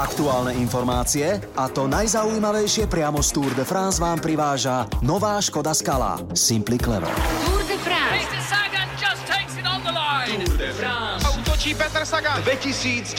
Aktuálne 0.00 0.56
informácie 0.56 1.36
a 1.60 1.68
to 1.68 1.84
najzaujímavejšie 1.84 2.88
priamo 2.88 3.20
z 3.20 3.36
Tour 3.36 3.52
de 3.52 3.68
France 3.68 4.00
vám 4.00 4.16
priváža 4.16 4.88
nová 5.04 5.36
Škoda 5.44 5.76
Skala 5.76 6.16
Simply 6.32 6.80
Clever. 6.80 7.12
Tour 7.44 7.60
de 7.68 7.76
France. 7.84 8.16
Peter 8.16 8.40
Sagan 8.48 8.88
just 8.96 9.20
takes 9.28 9.60
it 9.60 9.68
on 9.68 9.84
the 9.84 9.92
line. 9.92 10.40
Tour 10.40 10.56
de 10.56 10.72
France. 10.72 11.20
Útočí 11.36 11.76
Petr 11.76 12.08
Sagan. 12.08 12.40
2019. 12.48 13.12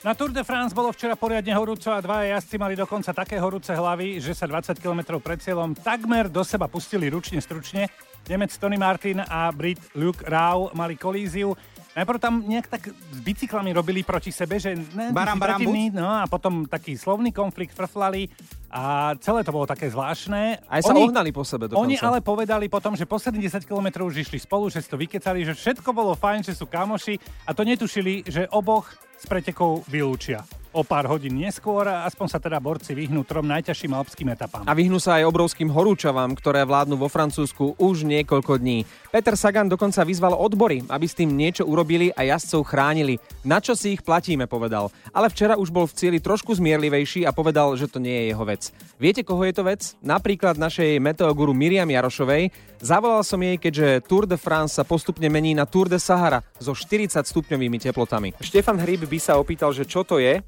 Na 0.00 0.16
Tour 0.16 0.32
de 0.32 0.40
France 0.40 0.72
bolo 0.72 0.88
včera 0.96 1.20
poriadne 1.20 1.52
horúco 1.52 1.92
a 1.92 2.00
dva 2.00 2.24
jazdci 2.32 2.56
mali 2.56 2.80
dokonca 2.80 3.12
také 3.12 3.36
horúce 3.36 3.76
hlavy, 3.76 4.24
že 4.24 4.32
sa 4.32 4.48
20 4.48 4.80
km 4.80 5.20
pred 5.20 5.36
cieľom 5.36 5.76
takmer 5.76 6.32
do 6.32 6.40
seba 6.40 6.64
pustili 6.64 7.12
ručne 7.12 7.44
stručne. 7.44 7.92
Nemec 8.24 8.56
Tony 8.56 8.80
Martin 8.80 9.20
a 9.20 9.52
Brit 9.52 9.76
Luke 9.92 10.24
Rau 10.24 10.72
mali 10.72 10.96
kolíziu. 10.96 11.52
Najprv 11.90 12.18
tam 12.22 12.46
nejak 12.46 12.70
tak 12.70 12.82
s 12.94 13.18
bicyklami 13.18 13.74
robili 13.74 14.06
proti 14.06 14.30
sebe, 14.30 14.62
že 14.62 14.78
ne, 14.94 15.10
Baram, 15.10 15.42
baram, 15.42 15.58
protivný, 15.58 15.90
no 15.90 16.06
a 16.06 16.22
potom 16.30 16.62
taký 16.62 16.94
slovný 16.94 17.34
konflikt 17.34 17.74
frflali 17.74 18.30
a 18.70 19.18
celé 19.18 19.42
to 19.42 19.50
bolo 19.50 19.66
také 19.66 19.90
zvláštne. 19.90 20.62
Aj 20.70 20.80
sa 20.86 20.94
ohnali 20.94 21.34
po 21.34 21.42
sebe 21.42 21.66
dokonca. 21.66 21.82
Oni 21.82 21.98
ale 21.98 22.22
povedali 22.22 22.70
potom, 22.70 22.94
že 22.94 23.10
posledných 23.10 23.50
10 23.50 23.66
km 23.66 24.06
už 24.06 24.22
išli 24.22 24.38
spolu, 24.38 24.70
že 24.70 24.86
si 24.86 24.86
to 24.86 24.94
vykecali, 24.94 25.42
že 25.42 25.58
všetko 25.58 25.90
bolo 25.90 26.14
fajn, 26.14 26.46
že 26.46 26.54
sú 26.54 26.70
kamoši 26.70 27.18
a 27.46 27.50
to 27.50 27.66
netušili, 27.66 28.22
že 28.22 28.46
oboch 28.54 28.86
s 29.18 29.26
pretekou 29.26 29.82
vylúčia. 29.90 30.46
O 30.70 30.86
pár 30.86 31.02
hodín 31.10 31.34
neskôr 31.34 31.82
aspoň 31.82 32.26
sa 32.30 32.38
teda 32.38 32.62
borci 32.62 32.94
vyhnú 32.94 33.26
trom 33.26 33.42
najťažším 33.42 33.90
alpským 33.90 34.30
etapám. 34.30 34.62
A 34.62 34.70
vyhnú 34.70 35.02
sa 35.02 35.18
aj 35.18 35.26
obrovským 35.26 35.66
horúčavám, 35.66 36.30
ktoré 36.38 36.62
vládnu 36.62 36.94
vo 36.94 37.10
Francúzsku 37.10 37.74
už 37.74 38.06
niekoľko 38.06 38.62
dní. 38.62 38.86
Peter 39.10 39.34
Sagan 39.34 39.66
dokonca 39.66 40.06
vyzval 40.06 40.38
odbory, 40.38 40.86
aby 40.86 41.10
s 41.10 41.18
tým 41.18 41.34
niečo 41.34 41.66
urobili 41.66 42.14
a 42.14 42.22
jazdcov 42.22 42.70
chránili. 42.70 43.18
Na 43.42 43.58
čo 43.58 43.74
si 43.74 43.98
ich 43.98 44.06
platíme, 44.06 44.46
povedal. 44.46 44.94
Ale 45.10 45.26
včera 45.26 45.58
už 45.58 45.74
bol 45.74 45.90
v 45.90 45.96
cieli 45.98 46.22
trošku 46.22 46.54
zmierlivejší 46.54 47.26
a 47.26 47.34
povedal, 47.34 47.74
že 47.74 47.90
to 47.90 47.98
nie 47.98 48.14
je 48.14 48.24
jeho 48.30 48.44
vec. 48.46 48.70
Viete, 49.02 49.26
koho 49.26 49.42
je 49.42 49.54
to 49.58 49.66
vec? 49.66 49.98
Napríklad 50.06 50.54
našej 50.54 51.02
meteoguru 51.02 51.50
Miriam 51.50 51.90
Jarošovej. 51.90 52.54
Zavolal 52.78 53.26
som 53.26 53.42
jej, 53.42 53.58
keďže 53.58 54.06
Tour 54.06 54.22
de 54.30 54.38
France 54.38 54.78
sa 54.78 54.86
postupne 54.86 55.26
mení 55.26 55.50
na 55.50 55.66
Tour 55.66 55.90
de 55.90 55.98
Sahara 55.98 56.46
so 56.62 56.78
40 56.78 57.26
stupňovými 57.26 57.82
teplotami. 57.82 58.38
Štefan 58.38 58.78
Hryb 58.78 59.10
by 59.10 59.18
sa 59.18 59.34
opýtal, 59.34 59.74
že 59.74 59.82
čo 59.82 60.06
to 60.06 60.22
je. 60.22 60.38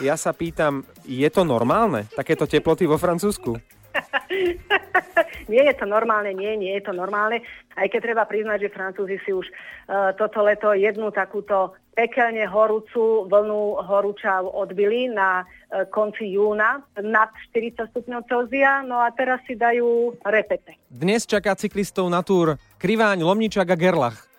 Ja 0.00 0.16
sa 0.16 0.32
pýtam, 0.32 0.88
je 1.04 1.28
to 1.28 1.44
normálne, 1.44 2.08
takéto 2.16 2.48
teploty 2.48 2.88
vo 2.88 2.96
Francúzsku? 2.96 3.60
nie 5.52 5.62
je 5.68 5.74
to 5.76 5.84
normálne, 5.84 6.32
nie, 6.32 6.56
nie 6.56 6.72
je 6.80 6.88
to 6.88 6.96
normálne. 6.96 7.44
Aj 7.76 7.88
keď 7.88 8.12
treba 8.12 8.24
priznať, 8.24 8.68
že 8.68 8.74
Francúzi 8.74 9.18
si 9.24 9.32
už 9.32 9.46
uh, 9.48 10.12
toto 10.16 10.42
leto 10.44 10.72
jednu 10.72 11.12
takúto 11.12 11.72
pekelne 11.92 12.48
horúcu 12.48 13.28
vlnu 13.28 13.84
horúčav 13.84 14.48
odbili 14.48 15.12
na 15.12 15.44
uh, 15.44 15.84
konci 15.92 16.32
júna 16.32 16.80
nad 17.00 17.28
40 17.52 17.92
stupňov 17.92 18.24
Celzia, 18.28 18.82
no 18.84 19.00
a 19.00 19.10
teraz 19.12 19.40
si 19.44 19.56
dajú 19.56 20.16
repete. 20.24 20.76
Dnes 20.88 21.26
čaká 21.28 21.54
cyklistov 21.56 22.08
na 22.08 22.22
túr 22.24 22.56
Kriváň, 22.80 23.22
Lomničak 23.24 23.68
a 23.68 23.76
Gerlach. 23.76 24.32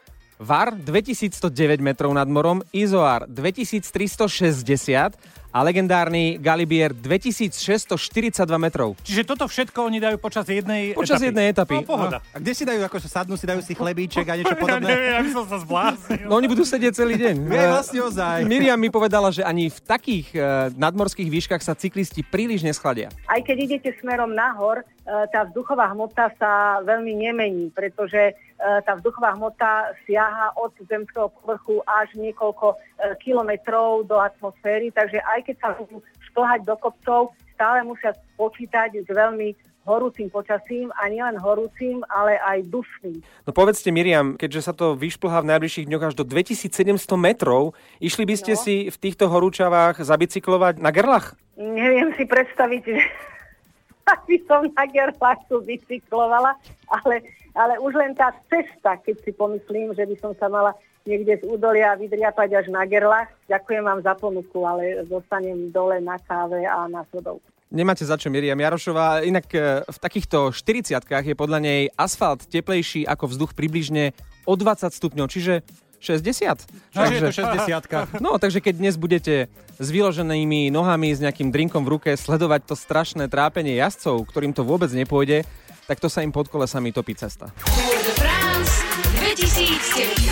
VAR 0.44 0.76
2109 0.76 1.80
metrov 1.80 2.12
nad 2.12 2.28
morom, 2.28 2.60
Izoar 2.74 3.30
2360 3.30 5.43
a 5.54 5.62
legendárny 5.62 6.36
Galibier 6.36 6.90
2642 6.92 8.34
metrov. 8.58 8.98
Čiže 9.00 9.22
toto 9.24 9.46
všetko 9.46 9.86
oni 9.86 10.00
dajú 10.00 10.18
počas 10.18 10.44
jednej 10.44 10.92
Počas 10.92 11.22
etapy. 11.22 11.28
jednej 11.30 11.46
etapy. 11.48 11.76
No, 11.76 11.86
pohoda. 11.86 12.18
A 12.28 12.38
kde 12.38 12.52
si 12.52 12.64
dajú, 12.64 12.82
akože 12.82 13.06
sadnú, 13.06 13.38
si 13.38 13.46
dajú 13.46 13.62
si 13.62 13.72
chlebíček 13.72 14.26
a 14.26 14.34
niečo 14.34 14.50
Ja 14.54 14.60
podobné? 14.60 14.90
neviem, 14.90 15.14
aby 15.16 15.30
som 15.30 15.46
sa 15.46 15.62
zbláznil. 15.62 16.26
No 16.26 16.34
oni 16.36 16.48
budú 16.48 16.64
sedieť 16.64 16.94
celý 16.94 17.16
deň. 17.16 17.36
Je 17.46 17.68
vlastne 17.70 18.00
ozaj. 18.02 18.38
Miriam 18.44 18.76
mi 18.76 18.90
povedala, 18.90 19.30
že 19.30 19.42
ani 19.42 19.70
v 19.70 19.80
takých 19.80 20.28
e, 20.32 20.40
nadmorských 20.74 21.30
výškach 21.30 21.62
sa 21.62 21.74
cyklisti 21.74 22.24
príliš 22.24 22.62
neschladia. 22.62 23.14
Aj 23.26 23.38
keď 23.38 23.58
idete 23.64 23.94
smerom 24.00 24.34
nahor, 24.34 24.82
tá 25.04 25.44
vzduchová 25.44 25.92
hmota 25.92 26.32
sa 26.40 26.80
veľmi 26.80 27.12
nemení, 27.12 27.68
pretože 27.76 28.32
e, 28.32 28.34
tá 28.58 28.96
vzduchová 28.96 29.36
hmota 29.36 29.92
siaha 30.08 30.56
od 30.56 30.72
zemského 30.80 31.28
povrchu 31.28 31.84
až 31.84 32.16
niekoľko 32.16 32.72
e, 32.72 32.76
kilometrov 33.20 34.08
do 34.08 34.16
atmosféry, 34.16 34.96
takže 34.96 35.20
aj 35.20 35.44
keď 35.44 35.56
sa 35.60 35.70
budú 35.76 36.00
šplhať 36.32 36.64
do 36.64 36.76
kopcov, 36.80 37.36
stále 37.52 37.84
musia 37.84 38.16
počítať 38.40 39.04
s 39.04 39.10
veľmi 39.12 39.52
horúcim 39.84 40.32
počasím 40.32 40.96
a 40.96 41.12
nielen 41.12 41.36
horúcim, 41.36 42.00
ale 42.08 42.40
aj 42.40 42.64
dušným. 42.72 43.20
No 43.44 43.52
povedzte 43.52 43.92
Miriam, 43.92 44.40
keďže 44.40 44.62
sa 44.64 44.72
to 44.72 44.96
vyšplhá 44.96 45.44
v 45.44 45.52
najbližších 45.52 45.92
dňoch 45.92 46.04
až 46.08 46.14
do 46.16 46.24
2700 46.24 46.96
metrov, 47.20 47.76
išli 48.00 48.24
by 48.24 48.36
ste 48.40 48.56
No. 48.56 48.62
si 48.64 48.76
v 48.88 48.96
týchto 48.96 49.28
horúčavách 49.28 50.00
zabicyklovať 50.00 50.80
na 50.80 50.96
Gerlach? 50.96 51.36
Neviem 51.60 52.16
si 52.16 52.24
predstaviť, 52.24 52.82
že 52.88 53.04
aby 54.04 54.36
som 54.44 54.68
na 54.68 54.86
Gerlachu 54.88 55.64
bicyklovala, 55.64 56.60
ale, 56.92 57.24
ale 57.56 57.74
už 57.80 57.96
len 57.96 58.12
tá 58.16 58.36
cesta, 58.52 59.00
keď 59.00 59.16
si 59.24 59.32
pomyslím, 59.32 59.96
že 59.96 60.04
by 60.04 60.16
som 60.20 60.32
sa 60.36 60.52
mala 60.52 60.76
niekde 61.04 61.40
z 61.40 61.44
údolia 61.48 61.96
vydriapať 62.00 62.50
až 62.64 62.66
na 62.72 62.88
Gerlach. 62.88 63.32
Ďakujem 63.48 63.84
vám 63.84 64.00
za 64.04 64.16
ponuku, 64.16 64.60
ale 64.64 65.04
zostanem 65.08 65.72
dole 65.72 66.00
na 66.00 66.16
káve 66.20 66.64
a 66.64 66.88
na 66.88 67.04
sodovku. 67.12 67.44
Nemáte 67.74 68.06
za 68.06 68.22
čo, 68.22 68.30
Miriam 68.30 68.60
Jarošová. 68.60 69.26
Inak 69.26 69.50
e, 69.50 69.82
v 69.82 69.98
takýchto 69.98 70.54
40 70.54 70.94
je 71.10 71.34
podľa 71.34 71.58
nej 71.58 71.90
asfalt 71.98 72.46
teplejší 72.46 73.10
ako 73.10 73.34
vzduch 73.34 73.52
približne 73.58 74.14
o 74.46 74.54
20 74.54 74.94
stupňov, 74.94 75.26
čiže 75.26 75.66
60. 76.04 76.68
No, 76.92 77.08
že 77.08 77.14
je 77.16 77.22
to 77.24 77.32
60 77.32 78.20
No, 78.26 78.36
takže 78.36 78.60
keď 78.60 78.74
dnes 78.76 78.96
budete 79.00 79.48
s 79.80 79.88
vyloženými 79.88 80.68
nohami, 80.68 81.16
s 81.16 81.24
nejakým 81.24 81.50
drinkom 81.50 81.88
v 81.88 81.98
ruke 81.98 82.12
sledovať 82.12 82.68
to 82.68 82.76
strašné 82.76 83.32
trápenie 83.32 83.80
jazdcov, 83.80 84.28
ktorým 84.28 84.52
to 84.52 84.68
vôbec 84.68 84.92
nepôjde, 84.92 85.48
tak 85.88 86.04
to 86.04 86.12
sa 86.12 86.24
im 86.24 86.32
pod 86.36 86.52
kolesami 86.52 86.92
topí 86.92 87.16
cesta. 87.16 87.52
Tour 87.64 88.00
de 88.04 88.14
France 88.20 88.84
2019. 89.20 90.24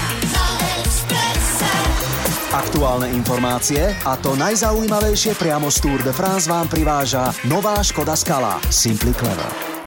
Aktuálne 2.52 3.08
informácie 3.16 3.96
a 4.04 4.20
to 4.20 4.36
najzaujímavejšie 4.36 5.40
priamo 5.40 5.72
z 5.72 5.78
Tour 5.88 6.00
de 6.04 6.12
France 6.12 6.52
vám 6.52 6.68
priváža 6.68 7.32
nová 7.48 7.80
Škoda 7.80 8.12
Skala 8.20 8.60
Simply 8.68 9.16
Clever. 9.16 9.72